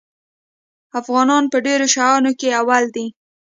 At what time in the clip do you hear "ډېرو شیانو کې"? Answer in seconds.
1.65-2.55